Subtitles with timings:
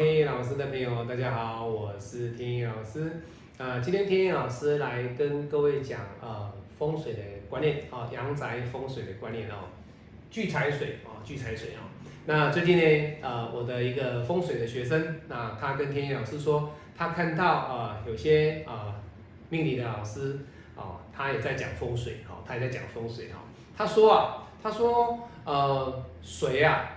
[0.00, 3.20] 天意老师的朋友，大家好，我是天意老师。
[3.58, 9.68] 啊，今天天意老师来跟各位讲啊风水的观念啊，阳宅风水的观念哦，
[10.30, 11.84] 聚财水啊，聚财水啊。
[12.24, 18.94] 那最近呢，呃，我的一个风水的学生，那他跟天意老师说，他看到啊有些啊
[19.50, 20.38] 命理的老师
[20.74, 23.42] 啊，他也在讲风水哈，他也在讲风水哈。
[23.76, 26.88] 他说啊，他说呃水啊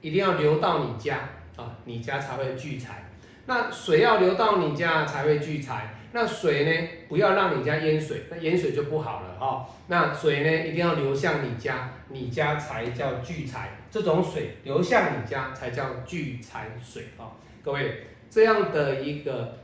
[0.00, 1.28] 一定要流到你家。
[1.56, 3.04] 啊，你家才会聚财。
[3.46, 5.94] 那水要流到你家才会聚财。
[6.12, 9.68] 那水呢，不要让你家淹水，那淹水就不好了哈。
[9.88, 13.78] 那水呢，一定要流向你家，你家才叫聚财。
[13.90, 17.36] 这种水流向你家才叫聚财水啊。
[17.62, 19.58] 各位，这样的一个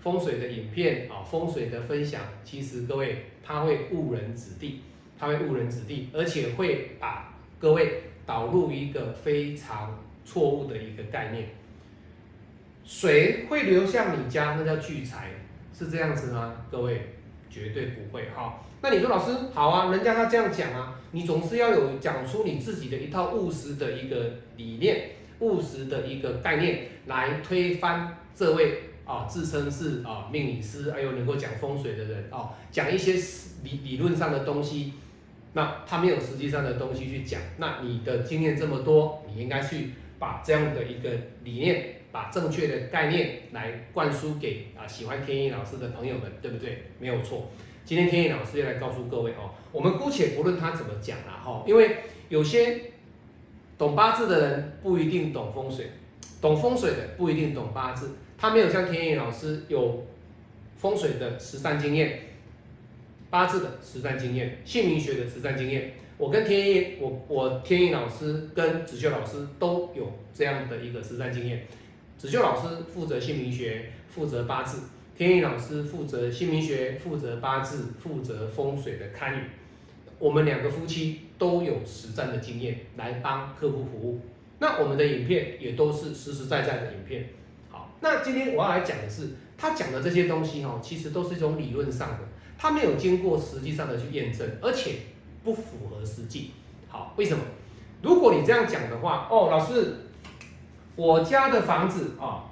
[0.00, 4.82] 风水的影片啊，风水的分享，其实各位他会误人子弟，
[5.18, 8.02] 他会误人子弟，而且会把各位。
[8.28, 11.48] 导入一个非常错误的一个概念，
[12.84, 15.30] 水会流向你家，那叫聚财，
[15.72, 16.54] 是这样子吗？
[16.70, 17.14] 各位
[17.48, 18.62] 绝对不会哈。
[18.82, 33.14] 那你说老师好啊，人家他这样讲啊，你总是要有讲出你自己的一套务实的一个理念、务实的一个概念来推翻这位啊自称是啊命理师，还有能够讲风水的人哦，讲一些
[33.64, 34.92] 理理论上的东西。
[35.58, 41.10] 那他没有实际上的东西去讲，那你的经验这么多，你应该去把这样的一个
[41.42, 46.84] 理念，把正确的概念来灌输给啊喜欢天意老师的朋友们，对不对？
[47.00, 47.50] 没有错。
[47.84, 51.96] 今天天意老师要来告诉各位哦，我们姑且不论他怎么讲了哈，因为
[52.28, 52.80] 有些
[53.76, 55.90] 懂八字的人不一定懂风水，
[56.40, 60.06] 懂风水的不一定懂八字，他没有像天意老师有
[60.76, 62.27] 风水的实战经验。
[63.30, 71.66] 八字的实战经验，姓名学的实战经验，我跟天意，我我天意老师跟子秀老师都有这样的一个实战经验。
[72.16, 74.78] 子秀老师负责姓名学，负责八字；
[75.16, 79.40] 天意老师负责姓名学，负责八字，负责风水的堪舆。
[80.18, 84.20] 我们两个夫妻都有实战的经验来帮客户服务。
[84.58, 87.26] 那我们的影片也都是实实在在的影片。
[87.70, 92.27] 好，那今天我要来讲的是，他讲的这些东西哈，其实都是一种理论上的。
[92.58, 94.96] 他没有经过实际上的去验证，而且
[95.44, 96.50] 不符合实际。
[96.88, 97.42] 好，为什么？
[98.02, 99.94] 如果你这样讲的话，哦，老师，
[100.96, 102.44] 我家的房子啊，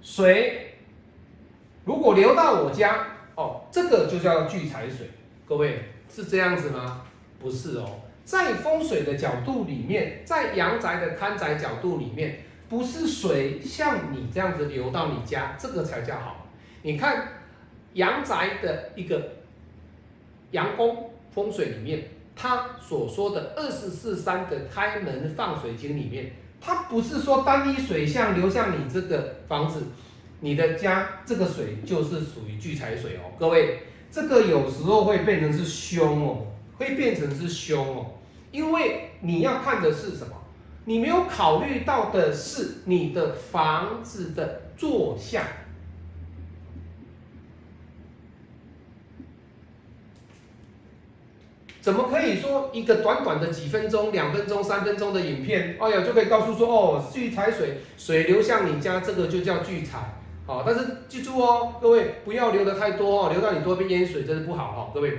[0.00, 0.76] 水
[1.84, 5.10] 如果流到我家，哦，这个就叫聚财水。
[5.46, 7.02] 各位是这样子吗？
[7.40, 16.46] 不是哦，在风水的角度里面，在阳宅的看宅角度里面，不是水像你这样子流到你家，这个才叫好。
[16.82, 17.33] 你看。
[17.94, 19.30] 阳宅的一个
[20.52, 22.04] 阳宫风水里面，
[22.36, 29.82] 他所说的二十四三的开门放水经里面，它不是说单一水向流向你这个房子，
[30.40, 33.32] 你的家这个水就是属于聚财水哦。
[33.38, 38.06] 各位，这个有时候会变成是凶哦，会变成是凶哦，
[38.50, 40.34] 因为你要看的是什么？
[40.86, 45.42] 你没有考虑到的是你的房子的坐向。
[51.84, 60.14] 怎么可以说一个短短的几分钟、两分钟、三分钟的影片，哎呀，就可以告诉说哦，聚财水，水流向你家，这个就叫聚财。
[60.46, 60.80] 好，但是
[61.10, 64.90] 记住哦，各位不要流的太多哦，流到你多边淹水，这是不好哈。
[64.94, 65.18] 各位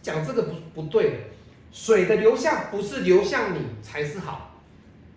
[0.00, 1.26] 讲这个不不对，
[1.70, 4.62] 水的流向不是流向你才是好。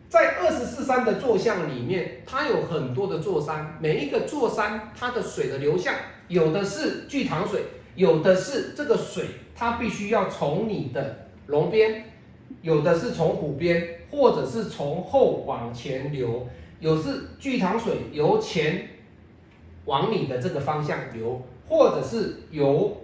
[0.10, 5.94] 在二十四山的坐向里面，它有很多的座山，每一个座山它的水的流向，
[6.28, 7.64] 有的是聚塘水，
[7.96, 9.26] 有的是这个水。
[9.56, 12.06] 它必须要从你的龙边，
[12.62, 16.48] 有的是从虎边，或者是从后往前流，
[16.80, 18.88] 有是聚塘水由前
[19.84, 23.02] 往你的这个方向流，或者是由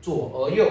[0.00, 0.66] 左而右，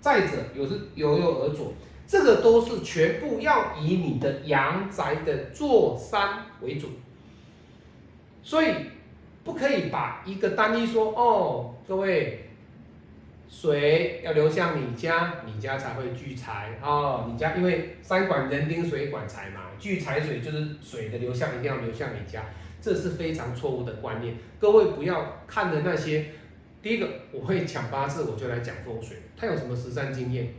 [0.00, 1.72] 再者有是由右而左，
[2.06, 6.86] 这个都是全部要以你的阳宅的坐山为主，
[8.44, 8.68] 所以
[9.42, 12.44] 不可以把一个单一说哦，各位。
[13.48, 17.26] 水要流向你家，你家才会聚财哦。
[17.32, 22.44] 你家因为山管人丁，水管财嘛，聚财水就是水的流向一定要流向你家，
[22.80, 24.36] 这是非常错误的观念。
[24.60, 26.26] 各位不要看的那些，
[26.82, 29.16] 第一个我会讲八字，我就来讲风水。
[29.34, 30.52] 他有什么实战经验？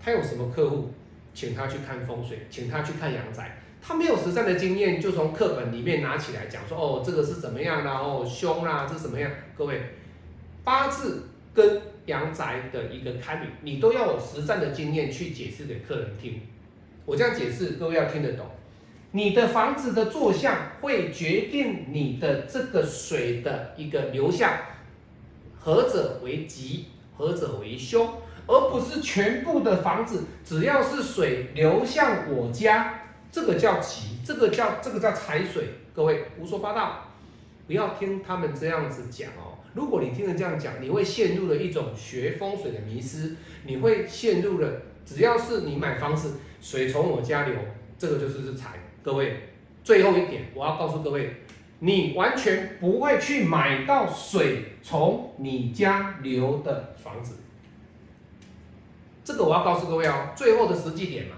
[0.00, 0.94] 他有什么客户，
[1.34, 3.58] 请他去看风水，请他去看阳宅。
[3.82, 9.30] 他没有实战的经验，就从课本里面拿起来讲说，哦，这个是怎么样的哦，凶啦，这是怎么样？
[9.56, 9.80] 各位，
[10.62, 16.40] 八字跟阳宅的一个堪舆，你都要有实战的经验去解释给客人听。
[17.04, 18.46] 我这样解释，各位要听得懂。
[19.10, 24.52] 你的房子的坐向会决定你的这个水的一个流向，
[25.58, 26.84] 何者为吉，
[27.16, 28.08] 何者为凶，
[28.46, 33.02] 而不是全部的房子只要是水流向我家，
[33.32, 35.70] 这个叫吉，这个叫这个叫财水。
[35.92, 37.08] 各位胡说八道，
[37.66, 39.57] 不要听他们这样子讲哦。
[39.78, 47.54] 如果你听人这样讲，你会陷入了一种学风水的迷失，你会陷入了只要是你买房子，水从我家流，
[47.96, 48.70] 这个就是是财。
[49.04, 49.50] 各位，
[49.84, 51.30] 最后一点我要告诉各位，
[51.78, 57.36] 你完全不会去买到水从你家流的房子。
[59.22, 61.36] 这个我要告诉各位哦，最后的实际点嘛，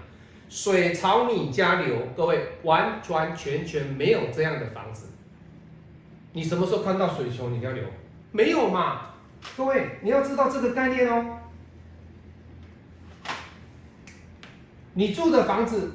[0.49, 5.09] 水朝你家流，各位完完全全没有这样的房子。
[6.33, 7.83] 你什么时候看到水从你家流？
[8.31, 9.01] 没有嘛？
[9.57, 11.37] 各位，你要知道这个概念哦。
[14.93, 15.93] 你住的房子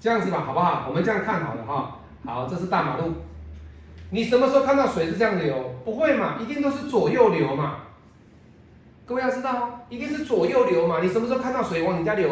[0.00, 0.86] 这样子吧，好不好？
[0.88, 2.00] 我们这样看好了哈。
[2.24, 3.14] 好，这是大马路。
[4.10, 5.74] 你什么时候看到水是这样流？
[5.84, 6.38] 不会嘛？
[6.40, 7.80] 一定都是左右流嘛。
[9.06, 11.00] 各位要知道，一定是左右流嘛。
[11.00, 12.30] 你什么时候看到水往你家流？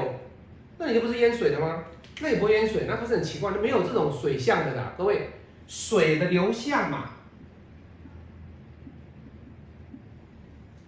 [0.78, 1.84] 那你就不是淹水的吗？
[2.20, 3.50] 那也不会淹水，那不是很奇怪？
[3.54, 5.30] 那没有这种水象的啦，各位。
[5.70, 7.10] 水的流向嘛，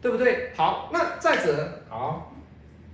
[0.00, 0.50] 对不对？
[0.56, 2.32] 好，那再者，好，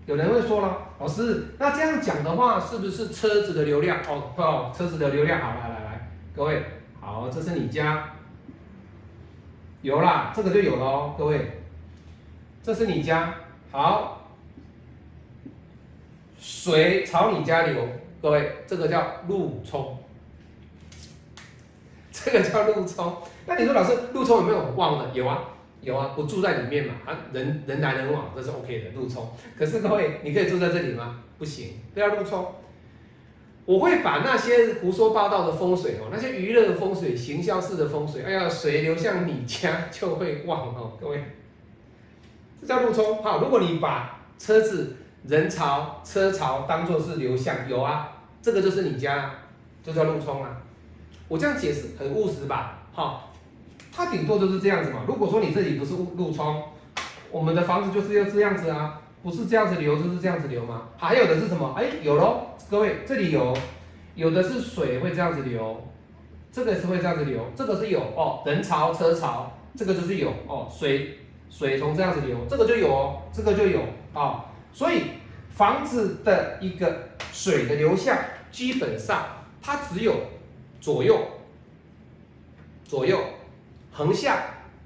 [0.05, 4.01] 有人会说了，老师，那这样讲的话，是不是车子的流量？
[4.07, 6.63] 哦，哦，车子的流量，好，来来来，各位，
[7.01, 8.11] 好，这是你家，
[9.81, 11.63] 有啦，这个就有了哦，各位，
[12.63, 13.35] 这是你家，
[13.73, 14.29] 好，
[16.39, 17.83] 水朝你家流，
[18.21, 19.99] 各位，这个叫路冲。
[22.25, 23.17] 这个叫路冲，
[23.47, 25.11] 那你说老师路冲有没有旺的？
[25.15, 25.45] 有啊，
[25.81, 29.29] 有啊，不住在里面嘛，啊人人来人往，这是 OK 的路冲。
[29.57, 31.21] 可是各位，你可以住在这里吗？
[31.39, 32.47] 不行，不要路冲。
[33.65, 41.23] 我会把那些胡说八道的风水哦，那些娱乐的风水、行销式的风水，哎呀，水流向你家就会旺哦，各位，
[42.61, 43.23] 这叫路冲。
[43.23, 48.11] 好，如果你把车子人潮、车潮当做是流向，有啊，
[48.41, 49.31] 这个就是你家，
[49.85, 50.63] 就叫路冲啊。
[51.29, 52.79] 我这样解释很务实吧？
[52.93, 53.33] 好，
[53.95, 55.01] 它顶多就是这样子嘛。
[55.07, 56.63] 如果说你这里不是路冲，
[57.31, 60.89] 我们的房子就是要这样子啊，不是这样子流就是这样子流吗？
[60.97, 61.75] 还有的是什么？
[61.77, 63.55] 哎，有喽，各位这里有，
[64.15, 65.87] 有的是水会这样子流，
[66.51, 71.19] 这个是会这样子流，这个是有哦，人潮车潮，这个就是有哦，水
[71.51, 73.83] 水从这样子流，这个就有哦，这个就有
[74.15, 74.47] 啊。
[74.73, 75.03] 所以
[75.51, 78.17] 房子的一个水的流向，
[78.51, 79.27] 基本上
[79.61, 80.15] 它只有。
[80.81, 81.19] 左右，
[82.85, 83.19] 左右，
[83.93, 84.39] 横向，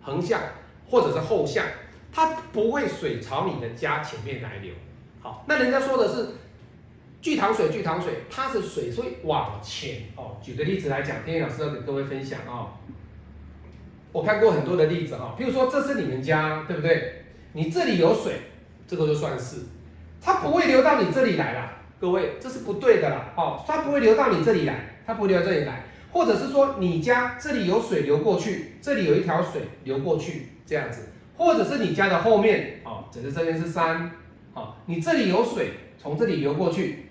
[0.02, 0.40] 横向，
[0.88, 1.64] 或者是后向，
[2.10, 4.72] 它不会水朝你的家前面来流。
[5.20, 6.30] 好，那人家说的是
[7.20, 10.38] 聚糖水，聚糖水，它是水会往前哦。
[10.42, 12.70] 举个例子来讲，天野老师要给各位分享哦。
[14.10, 17.24] 我看过很多的例子哈，比如说这是你们家，对不对？
[17.52, 18.40] 你这里有水，
[18.88, 19.58] 这个就算是，
[20.22, 21.70] 它不会流到你这里来了。
[22.00, 23.32] 各位，这是不对的啦。
[23.36, 24.88] 哦，它不会流到你这里来。
[25.04, 25.81] 它不会流到这里来，
[26.12, 34.10] 或者是说你家这里有水流过去，这里有一条水流过去这样子，或者是你家的后面哦，只是这边是山，
[34.52, 37.06] 哦，你这里有水从这里流过去，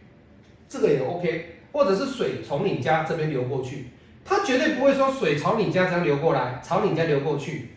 [0.70, 3.88] 这个也 OK，或者是水从你家这边流过去，
[4.24, 7.70] 它绝对不会说水朝你家这样流过来，朝你家流过去，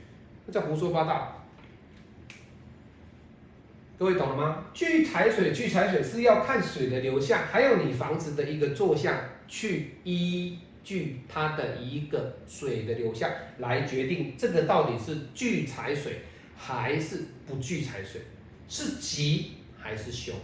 [0.47, 1.41] 那叫胡说八道。
[3.97, 4.65] 各位懂了吗？
[4.75, 9.15] 聚财水，聚财水是要看水的流向，还有你房子的一个坐向，
[9.47, 16.21] 去依据它的一个水的流向来决定这个到底是聚财水
[16.57, 18.21] 还是不聚财水，
[18.69, 20.35] 是吉还是凶。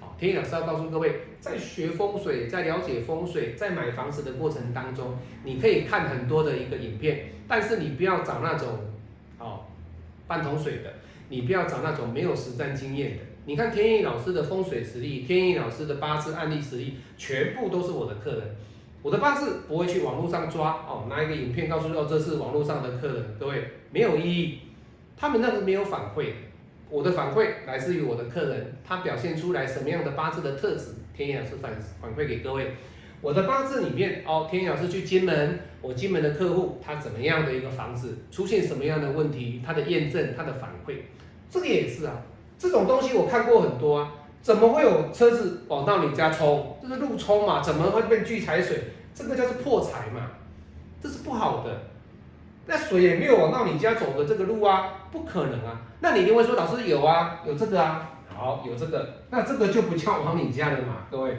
[0.00, 8.78] 好，天意老师要告诉各位，在学风水，在了解风水，在买房子的过程当中，你可以看很多的一个影片，但是你不要找那种
[9.38, 9.66] 哦
[10.26, 10.94] 半桶水的。
[11.28, 13.22] 你不要找那种没有实战经验的。
[13.46, 18.54] 你看天意老师的风水实力，天意老师的八字案例实力，全部都是我的客人。
[19.02, 24.60] 我的八字不会去网络上抓哦，拿一个影片告诉哦这是网络上的客人，各位没有意义。
[25.16, 26.32] 他们那个没有反馈，
[26.88, 32.74] 我的反馈来自于我的客人，他表现出来什么样的八字的特质，天意老师反反馈给各位。
[33.20, 40.94] 我的八字里面哦，天意老师去金门，我金门的客户他怎么样的一个房子出现什么样的问题，他的验证，他的反馈。
[41.50, 42.22] 这个也是啊，
[42.56, 44.12] 这种东西我看过很多啊，
[44.42, 46.76] 怎么会有车子往到你家冲？
[46.82, 47.62] 这是路冲嘛？
[47.62, 48.82] 怎么会变聚财水？
[49.14, 50.32] 这个叫做破财嘛？
[51.00, 51.82] 这是不好的。
[52.66, 55.80] 那水也没有往到你家走的这个路啊，不可能啊。
[56.00, 61.36] 那你一定会说，老师有啊，有这个啊，好，有这个，那这个就不叫往你家了嘛，各位。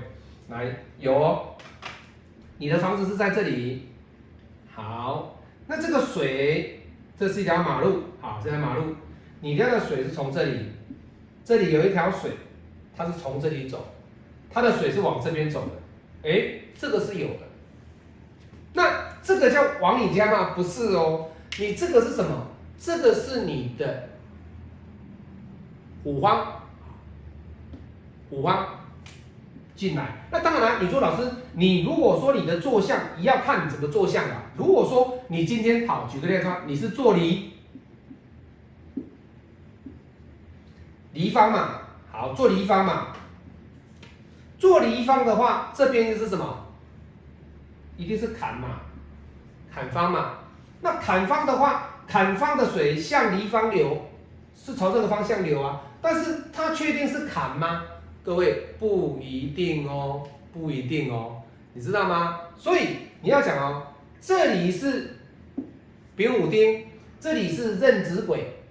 [0.50, 1.56] 来有哦，
[2.58, 3.88] 你的房子是在这里，
[4.74, 6.86] 好，那这个水，
[7.18, 8.84] 这是一条马路，好，这条马路，
[9.40, 10.72] 你家的水是从这里，
[11.46, 12.32] 这里有一条水，
[12.96, 13.86] 它是从这里走，
[14.50, 17.40] 它的水是往这边走的，哎，这个是有的，
[18.74, 20.54] 那这个叫往你家吗？
[20.56, 22.48] 不是哦，你这个是什么？
[22.80, 24.10] 这个是你的
[26.04, 26.62] 五方，
[28.30, 28.68] 五方。
[29.76, 30.86] 进来，那当然。
[30.86, 34.44] 你说老师，你如果说你的坐向，也要看你怎么坐向啊。
[34.56, 37.54] 如果说你今天好，举个例子说，你是坐离
[41.14, 41.82] 离方嘛，
[42.24, 43.08] 好，坐离方嘛，
[44.58, 46.66] 做离方的话，这边是什么？
[47.98, 48.80] 一定是坎嘛，
[49.70, 50.36] 坎方嘛。
[50.80, 54.06] 那坎方的话，坎方的水向离方流，
[54.56, 55.82] 是朝这个方向流啊。
[56.02, 57.84] 但是它确定是坎吗？
[58.24, 61.42] 各位不一定哦，不一定哦，
[61.74, 62.40] 你知道吗？
[62.58, 63.88] 所以你要讲哦，
[64.22, 65.18] 这里是
[66.16, 66.86] 丙午丁，
[67.20, 68.63] 这里是壬子癸，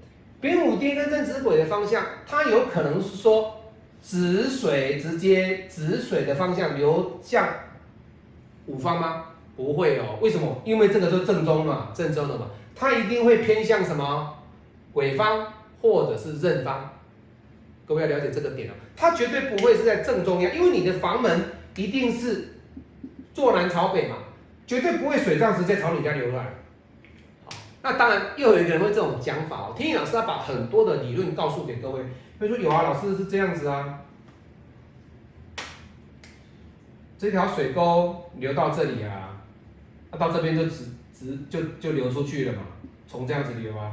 [0.42, 3.60] 丙午丁跟壬子癸的方向，它有可能是说
[4.00, 7.48] 子水直接子水的方向流向
[8.66, 9.26] 午方吗？
[9.56, 10.60] 不会哦，为什么？
[10.64, 14.36] 因为这个是正中嘛，正中的嘛，它一定会偏向什么
[14.92, 15.46] 癸方
[15.80, 16.90] 或者是壬方。
[17.86, 21.40] 各位要了解这个点哦，它绝对不会是在正中央，因为你的房门
[21.76, 22.54] 一定是
[23.32, 24.16] 坐南朝北嘛，
[24.66, 26.52] 绝对不会水这样直接朝你家流来。
[27.82, 32.04] 那当然又有一个人会这种讲法哦，天意老师要把很多的理论告诉给各位，
[32.38, 34.00] 他说有啊，老师是这样子啊，
[37.18, 39.40] 这条水沟流到这里啊，
[40.10, 42.60] 那到这边就直直就就流出去了嘛，
[43.08, 43.92] 从这样子流啊。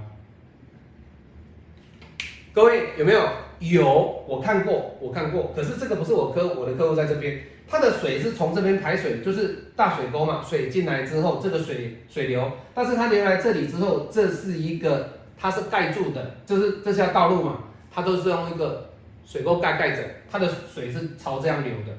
[2.53, 3.21] 各位有没有？
[3.59, 5.51] 有，我看过，我看过。
[5.55, 17.59] 可是这个不是我客，我的客户在这边，它的水是从这边排水，就是大水沟嘛，水进来之后，这个水水流，但是它流来这里之后，这是一个，它是盖住的，就是这条道路嘛，
[17.91, 18.89] 它都是用一个
[19.23, 21.95] 水沟盖盖着，它的水是朝这样流的。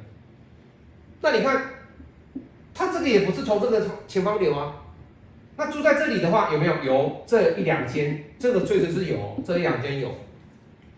[1.21, 1.63] 那你看，
[2.75, 4.75] 它这个也不是从这个前方流啊。
[5.57, 6.75] 那住在这里的话，有没有？
[6.83, 10.11] 有，这一两间，这个确实是有，这一两间有。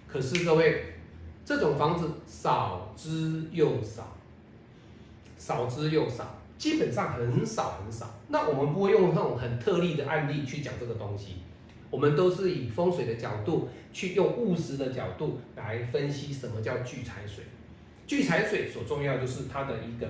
[0.07, 0.95] 可是各位，
[1.45, 4.12] 这种房子少之又少，
[5.43, 8.15] 少之又少，基本上很少很少。
[8.29, 11.39] 那我们不会用那种很特例的案例去讲这个东西，
[11.91, 17.43] 我们都是以风水的角度去用务实的角度来分析什么叫聚财水。
[18.07, 20.07] 聚财水所重要就是它的一个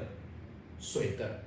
[0.79, 1.41] 水的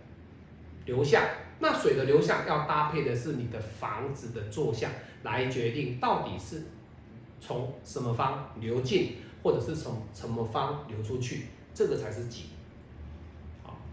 [0.86, 1.22] 流向，
[1.60, 4.90] 那水的流向要搭配的是你的房子的坐向
[5.22, 6.64] 来决定到底是。
[7.42, 12.46] 从什么方流进，或者是从什么方流出去，这个才是吉。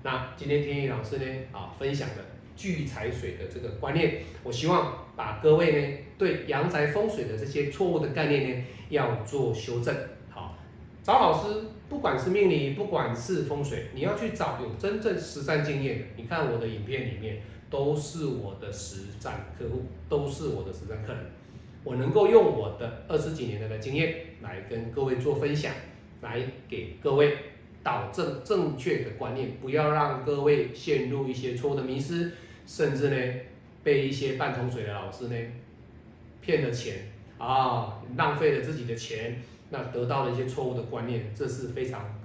[0.05, 2.17] 那今天天意老师呢啊分享的
[2.57, 9.95] 聚财水的这个观念，我希望把各位呢对阳宅风水的这些错误的概念呢要做修正。
[10.29, 10.59] 好，
[11.03, 16.05] 找老师，不管是命理，不管是风水，你要去找有真正实战经验的。
[16.17, 17.41] 你看我的影片里面
[17.71, 21.23] 都是我的实战客户，都是我的实战客人。
[21.85, 25.73] 我能够用我的二十几年的经验来跟各位做分享，
[26.21, 27.37] 来给各位
[27.83, 32.33] 导正正确的观念，不要让各位陷入一些错误的迷失，
[32.67, 33.41] 甚至呢
[33.83, 35.37] 被一些半桶水的老师呢
[36.41, 42.19] 骗了钱啊，浪费了自己的钱，那得到了一些错误的观念，这是非常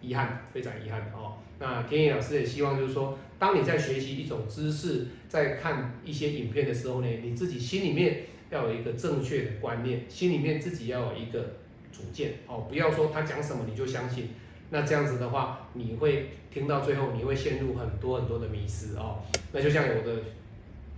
[0.00, 1.38] 遗憾，非常遗憾哦。
[1.58, 3.18] 那天野老师也希望就是说。
[3.40, 11.54] 当你在学习一种知识，在看一些影片的时候呢，你自己心里面要有一个正确的观念，心里面自己要有一个
[11.92, 14.28] 主见哦，不要说他讲什么你就相信，
[14.70, 19.22] 那这样子的话，你会听到最后，你会陷入很多很多的迷失哦。
[19.52, 20.22] 那就像有的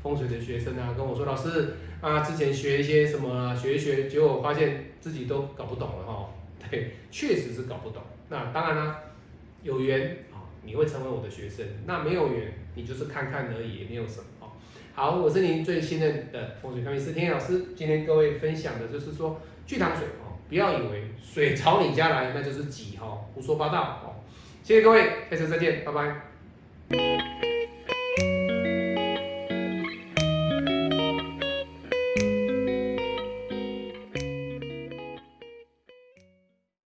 [0.03, 6.29] 风水的学生啊跟我说，老师啊，之前学一些什么，学一学，结果发现自己都搞不懂了哈。
[6.71, 8.03] 对，确实是搞不懂。
[8.29, 8.99] 那当然啦，
[9.63, 10.45] 有缘啊。
[10.63, 14.53] 你会成为我的学生，那没有缘，你就是看看而已，也没有什么哦。
[14.93, 20.07] 好，我是您最信任的风水看命师天老师，今天各位分享的就是说聚糖水，
[20.51, 24.21] 不要以为水朝你家来那就是挤哈，胡说八道哦。
[24.63, 26.30] 谢谢各位，下次再见，拜拜。